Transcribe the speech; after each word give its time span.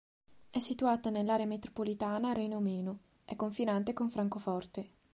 È 0.49 0.57
situata 0.57 1.11
nell'area 1.11 1.45
metropolitana 1.45 2.33
Reno-Meno, 2.33 3.01
è 3.23 3.35
confinante 3.35 3.93
con 3.93 4.09
Francoforte. 4.09 4.89